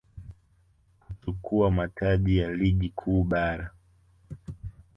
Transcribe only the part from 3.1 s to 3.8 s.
Bara